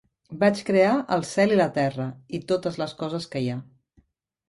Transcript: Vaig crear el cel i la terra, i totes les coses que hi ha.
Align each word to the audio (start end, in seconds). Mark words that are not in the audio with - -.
Vaig 0.43 0.63
crear 0.69 0.93
el 1.17 1.27
cel 1.33 1.55
i 1.57 1.61
la 1.61 1.69
terra, 1.77 2.09
i 2.39 2.43
totes 2.55 2.83
les 2.85 2.99
coses 3.05 3.33
que 3.37 3.47
hi 3.47 3.55
ha. 3.59 3.63